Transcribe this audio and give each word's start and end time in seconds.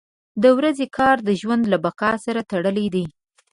•د 0.43 0.45
ورځې 0.57 0.85
کار 0.97 1.17
د 1.27 1.29
ژوند 1.41 1.63
له 1.71 1.77
بقا 1.85 2.11
سره 2.25 2.41
تړلی 2.51 2.87
دی. 2.95 3.05